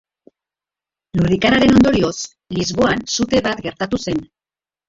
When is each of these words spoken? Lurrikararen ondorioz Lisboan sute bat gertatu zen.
Lurrikararen 1.19 1.75
ondorioz 1.81 2.17
Lisboan 2.59 3.07
sute 3.19 3.43
bat 3.49 3.63
gertatu 3.69 4.01
zen. 4.09 4.27